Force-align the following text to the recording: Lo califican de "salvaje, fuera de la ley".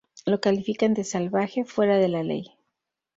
Lo 0.25 0.41
califican 0.41 0.95
de 0.95 1.03
"salvaje, 1.03 1.63
fuera 1.63 1.97
de 1.97 2.07
la 2.07 2.23
ley". 2.23 2.55